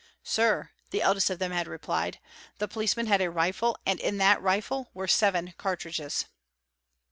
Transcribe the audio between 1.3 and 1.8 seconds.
them had